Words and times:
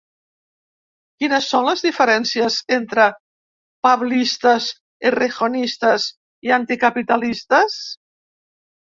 Quines 1.23 1.47
són 1.49 1.65
les 1.65 1.81
diferències 1.87 2.55
entre 2.77 3.03
‘pablistes’, 3.87 4.69
‘errejonistes’ 5.09 6.07
i 6.49 6.55
anticapitalistes? 6.57 7.77